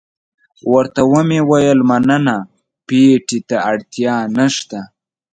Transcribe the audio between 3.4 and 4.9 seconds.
ته اړتیا نشته.